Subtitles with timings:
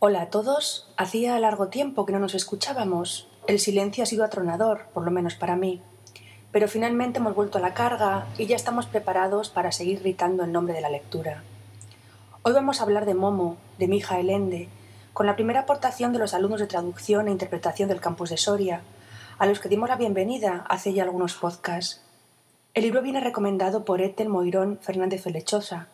[0.00, 0.86] Hola a todos.
[0.96, 3.26] Hacía largo tiempo que no nos escuchábamos.
[3.48, 5.82] El silencio ha sido atronador, por lo menos para mí.
[6.52, 10.52] Pero finalmente hemos vuelto a la carga y ya estamos preparados para seguir gritando en
[10.52, 11.42] nombre de la lectura.
[12.42, 14.68] Hoy vamos a hablar de Momo, de mi hija Elende,
[15.14, 18.82] con la primera aportación de los alumnos de traducción e interpretación del campus de Soria,
[19.36, 22.04] a los que dimos la bienvenida hace ya algunos podcasts.
[22.72, 25.88] El libro viene recomendado por Ethel Moirón Fernández Felechosa,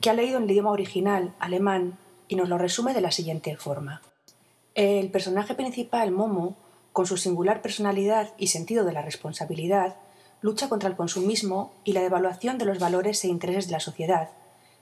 [0.00, 1.98] que ha leído en el idioma original, alemán,
[2.30, 4.02] y nos lo resume de la siguiente forma.
[4.76, 6.56] El personaje principal, Momo,
[6.92, 9.96] con su singular personalidad y sentido de la responsabilidad,
[10.40, 14.30] lucha contra el consumismo y la devaluación de los valores e intereses de la sociedad,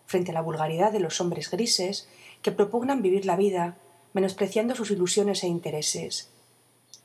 [0.05, 2.07] frente a la vulgaridad de los hombres grises
[2.43, 3.77] que propugnan vivir la vida,
[4.13, 6.31] menospreciando sus ilusiones e intereses.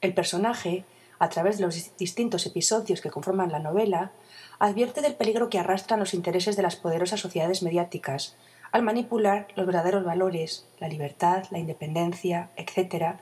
[0.02, 0.84] El personaje,
[1.20, 4.12] a través de los distintos episodios que conforman la novela,
[4.60, 8.36] advierte del peligro que arrastran los intereses de las poderosas sociedades mediáticas
[8.74, 13.18] al manipular los verdaderos valores, la libertad, la independencia, etc.,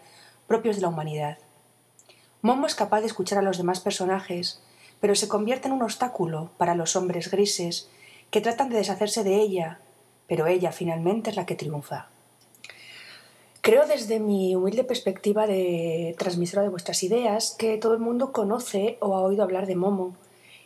[0.48, 1.40] propios de la humanidad.
[2.42, 4.64] Momo es capaz de escuchar a los demás personajes,
[5.02, 7.90] pero se convierte en un obstáculo para los hombres grises
[8.32, 9.82] que tratan de deshacerse de ella,
[10.26, 12.08] pero ella finalmente es la que triunfa.
[13.60, 18.98] Creo desde mi humilde perspectiva de transmisora de vuestras ideas que todo el mundo conoce
[19.02, 20.16] o ha oído hablar de Momo,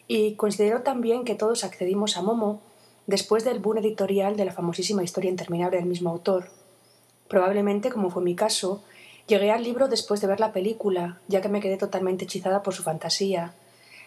[0.08, 2.62] y considero también que todos accedimos a Momo
[3.08, 6.50] después del boom editorial de la famosísima historia interminable del mismo autor.
[7.28, 8.84] Probablemente, como fue mi caso,
[9.28, 12.74] llegué al libro después de ver la película, ya que me quedé totalmente hechizada por
[12.74, 13.54] su fantasía,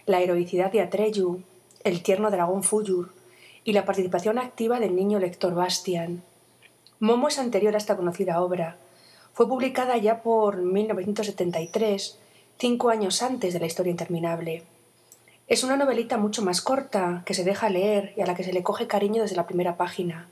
[0.06, 1.42] la heroicidad de Atreyu,
[1.84, 3.12] el tierno dragón Fuyur
[3.64, 6.22] y la participación activa del niño lector Bastian.
[7.00, 8.76] Momo es anterior a esta conocida obra.
[9.32, 12.18] Fue publicada ya por 1973,
[12.58, 14.64] cinco años antes de la historia interminable.
[15.48, 18.52] Es una novelita mucho más corta, que se deja leer y a la que se
[18.52, 20.28] le coge cariño desde la primera página.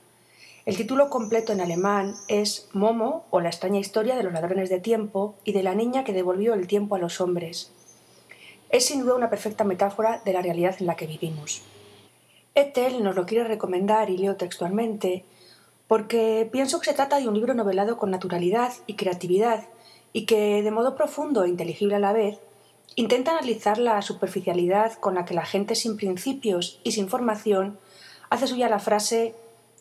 [0.67, 4.79] El título completo en alemán es Momo o la extraña historia de los ladrones de
[4.79, 7.73] tiempo y de la niña que devolvió el tiempo a los hombres.
[8.69, 11.63] Es sin duda una perfecta metáfora de la realidad en la que vivimos.
[12.55, 15.25] Ethel nos lo quiere recomendar y leo textualmente
[15.89, 19.65] porque pienso que se trata de un libro novelado con naturalidad y creatividad
[20.13, 22.39] y que, de modo profundo e inteligible a la vez,
[22.95, 27.79] Intenta analizar la superficialidad con la que la gente sin principios y sin formación
[28.31, 29.35] hace suya la frase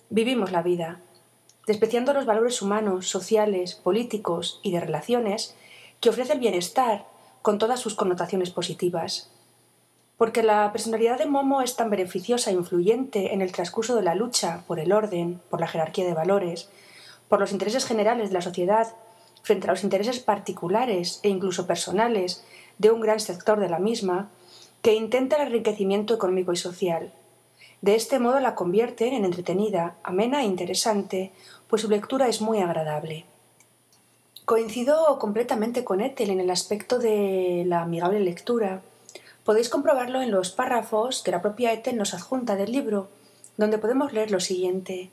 [0.10, 1.00] vivimos la vida,
[1.68, 5.56] despreciando los valores humanos, sociales, políticos y de relaciones
[6.00, 7.06] que ofrece el bienestar
[7.42, 9.32] con todas sus connotaciones positivas.
[10.18, 14.16] Porque la personalidad de Momo es tan beneficiosa e influyente en el transcurso de la
[14.16, 16.70] lucha por el orden, por la jerarquía de valores,
[17.28, 18.96] por los intereses generales de la sociedad
[19.44, 22.44] frente a los intereses particulares e incluso personales
[22.78, 24.30] de un gran sector de la misma
[24.82, 27.12] que intenta el enriquecimiento económico y social.
[27.82, 31.32] De este modo la convierten en entretenida, amena e interesante,
[31.68, 33.26] pues su lectura es muy agradable.
[34.46, 38.82] Coincido completamente con Ethel en el aspecto de la amigable lectura.
[39.44, 43.10] Podéis comprobarlo en los párrafos que la propia Ethel nos adjunta del libro,
[43.58, 45.10] donde podemos leer lo siguiente.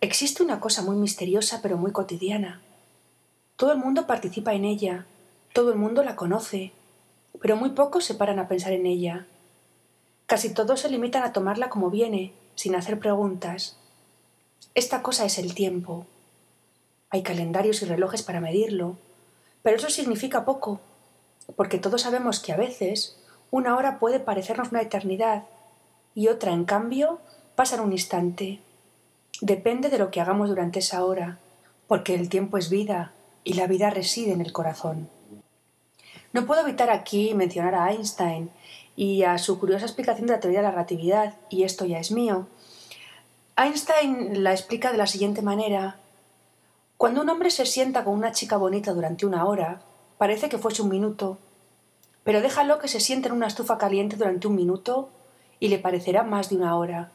[0.00, 2.60] Existe una cosa muy misteriosa pero muy cotidiana.
[3.56, 5.06] Todo el mundo participa en ella,
[5.56, 6.72] todo el mundo la conoce,
[7.40, 9.26] pero muy pocos se paran a pensar en ella.
[10.26, 13.78] Casi todos se limitan a tomarla como viene, sin hacer preguntas.
[14.74, 16.04] Esta cosa es el tiempo.
[17.08, 18.98] Hay calendarios y relojes para medirlo,
[19.62, 20.82] pero eso significa poco,
[21.56, 23.16] porque todos sabemos que a veces
[23.50, 25.44] una hora puede parecernos una eternidad
[26.14, 27.18] y otra, en cambio,
[27.54, 28.60] pasa en un instante.
[29.40, 31.38] Depende de lo que hagamos durante esa hora,
[31.86, 35.15] porque el tiempo es vida y la vida reside en el corazón.
[36.36, 38.50] No puedo evitar aquí mencionar a Einstein
[38.94, 42.12] y a su curiosa explicación de la teoría de la relatividad, y esto ya es
[42.12, 42.46] mío.
[43.56, 45.96] Einstein la explica de la siguiente manera.
[46.98, 49.80] Cuando un hombre se sienta con una chica bonita durante una hora,
[50.18, 51.38] parece que fuese un minuto,
[52.22, 55.08] pero déjalo que se siente en una estufa caliente durante un minuto
[55.58, 57.12] y le parecerá más de una hora.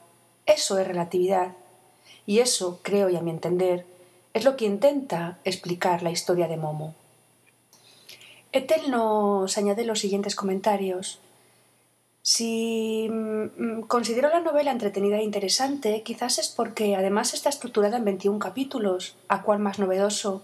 [0.48, 1.52] Eso es relatividad.
[2.26, 3.86] Y eso, creo y a mi entender,
[4.34, 6.96] es lo que intenta explicar la historia de Momo.
[8.54, 11.20] Ethel nos añade los siguientes comentarios.
[12.22, 18.06] Si mm, considero la novela entretenida e interesante, quizás es porque además está estructurada en
[18.06, 20.44] 21 capítulos, a cual más novedoso.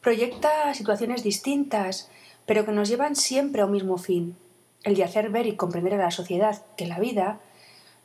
[0.00, 2.10] Proyecta situaciones distintas,
[2.46, 4.36] pero que nos llevan siempre a un mismo fin,
[4.82, 7.40] el de hacer ver y comprender a la sociedad que la vida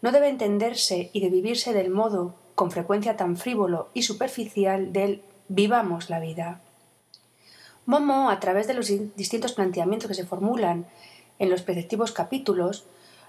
[0.03, 5.23] no debe entenderse y de vivirse del modo, con frecuencia tan frívolo y superficial, del
[5.47, 6.61] vivamos la vida.
[7.89, 10.85] Momo, a través de los distintos planteamientos que se formulan
[11.39, 12.85] en los preceptivos capítulos,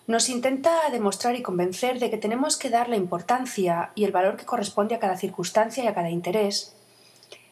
[0.07, 4.37] nos intenta demostrar y convencer de que tenemos que dar la importancia y el valor
[4.37, 6.77] que corresponde a cada circunstancia y a cada interés,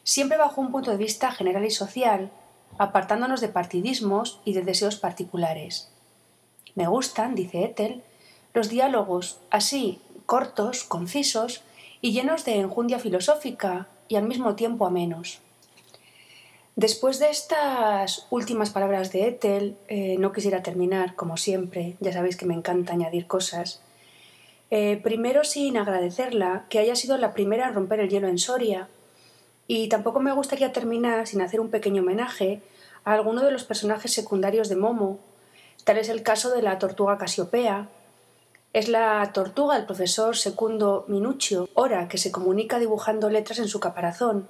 [0.05, 2.31] siempre bajo un punto de vista general y social,
[2.77, 5.89] apartándonos de partidismos y de deseos particulares.
[6.75, 8.03] Me gustan, dice Ethel,
[8.53, 11.63] los diálogos así, cortos, concisos
[12.03, 15.41] y llenos de enjundia filosófica y al mismo tiempo amenos.
[16.79, 22.37] Después de estas últimas palabras de Ethel, eh, no quisiera terminar, como siempre, ya sabéis
[22.37, 23.83] que me encanta añadir cosas.
[24.71, 28.87] Eh, primero, sin agradecerla, que haya sido la primera en romper el hielo en Soria,
[29.67, 32.63] y tampoco me gustaría terminar sin hacer un pequeño homenaje
[33.03, 35.19] a alguno de los personajes secundarios de Momo.
[35.83, 37.89] Tal es el caso de la tortuga Casiopea.
[38.73, 43.81] Es la tortuga del profesor Secundo Minuccio, Ora, que se comunica dibujando letras en su
[43.81, 44.49] caparazón.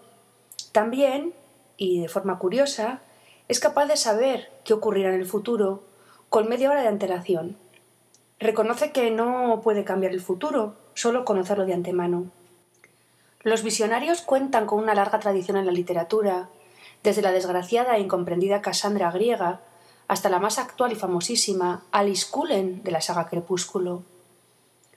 [0.73, 1.33] También
[1.79, 3.01] y de forma curiosa,
[3.49, 5.85] es capaz de saber qué ocurrirá en el futuro
[6.29, 7.57] con media hora de antelación.
[8.39, 12.31] Reconoce que no puede cambiar el futuro, solo conocerlo de antemano.
[13.43, 16.51] Los visionarios cuentan con una larga tradición en la literatura,
[17.03, 19.61] desde la desgraciada e incomprendida Cassandra griega
[20.09, 24.03] hasta la más actual y famosísima Alice Cullen de la saga Crepúsculo.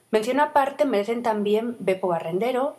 [0.10, 2.76] Mención aparte merecen también Beppo Barrendero,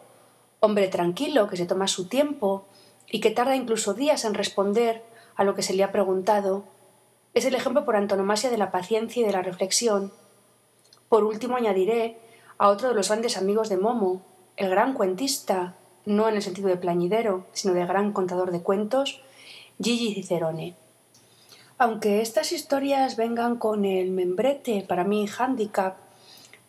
[0.61, 2.67] hombre tranquilo que se toma su tiempo
[3.12, 5.05] y que tarda incluso días en responder
[5.37, 6.64] a lo que se le ha preguntado,
[7.35, 10.12] es el ejemplo por antonomasia de la paciencia y de la reflexión.
[11.09, 12.19] Por último añadiré
[12.56, 14.23] a otro de los grandes amigos de Momo,
[14.56, 15.76] el gran cuentista,
[16.06, 19.23] no en el sentido de plañidero, sino de gran contador de cuentos,
[19.81, 20.75] Gigi Cicerone.
[21.76, 25.97] Aunque estas historias vengan con el membrete, para mí handicap,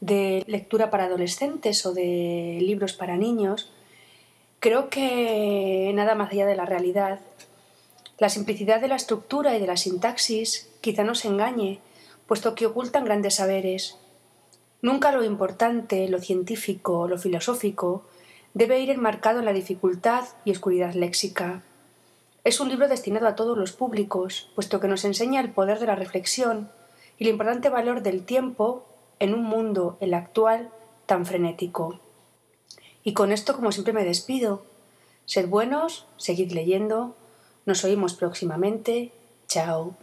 [0.01, 3.72] de lectura para adolescentes o de libros para niños,
[4.63, 7.19] Creo que nada más allá de la realidad.
[8.17, 11.81] La simplicidad de la estructura y de la sintaxis quizá nos engañe,
[12.27, 13.97] puesto que ocultan grandes saberes.
[14.81, 18.05] Nunca lo importante, lo científico, lo filosófico,
[18.53, 21.61] debe ir enmarcado en la dificultad y oscuridad léxica.
[22.45, 25.87] Es un libro destinado a todos los públicos, puesto que nos enseña el poder de
[25.87, 26.69] la reflexión
[27.19, 28.85] y el importante valor del tiempo
[29.19, 30.69] en un mundo, el actual,
[31.05, 31.99] tan frenético.
[33.03, 34.63] Y con esto, como siempre, me despido.
[35.25, 37.15] Sed buenos, seguid leyendo.
[37.65, 39.11] Nos oímos próximamente.
[39.47, 39.95] Chao.